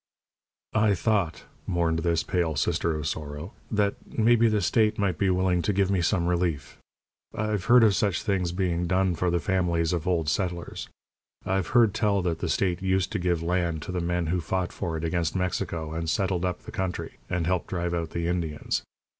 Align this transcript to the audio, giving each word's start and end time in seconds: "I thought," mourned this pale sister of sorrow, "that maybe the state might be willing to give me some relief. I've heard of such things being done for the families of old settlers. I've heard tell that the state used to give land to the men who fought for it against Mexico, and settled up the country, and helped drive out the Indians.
"I 0.73 0.95
thought," 0.95 1.43
mourned 1.67 1.99
this 1.99 2.23
pale 2.23 2.55
sister 2.55 2.95
of 2.97 3.05
sorrow, 3.07 3.53
"that 3.69 3.97
maybe 4.17 4.47
the 4.49 4.59
state 4.63 4.97
might 4.97 5.19
be 5.19 5.29
willing 5.29 5.61
to 5.61 5.71
give 5.71 5.91
me 5.91 6.01
some 6.01 6.25
relief. 6.25 6.79
I've 7.35 7.65
heard 7.65 7.83
of 7.83 7.95
such 7.95 8.23
things 8.23 8.51
being 8.51 8.87
done 8.87 9.13
for 9.13 9.29
the 9.29 9.39
families 9.39 9.93
of 9.93 10.07
old 10.07 10.27
settlers. 10.27 10.89
I've 11.45 11.67
heard 11.77 11.93
tell 11.93 12.23
that 12.23 12.39
the 12.39 12.49
state 12.49 12.81
used 12.81 13.11
to 13.11 13.19
give 13.19 13.43
land 13.43 13.83
to 13.83 13.91
the 13.91 14.01
men 14.01 14.25
who 14.33 14.41
fought 14.41 14.73
for 14.73 14.97
it 14.97 15.03
against 15.05 15.35
Mexico, 15.35 15.93
and 15.93 16.09
settled 16.09 16.45
up 16.45 16.61
the 16.63 16.71
country, 16.71 17.17
and 17.29 17.45
helped 17.45 17.67
drive 17.67 17.93
out 17.93 18.09
the 18.09 18.25
Indians. 18.25 18.81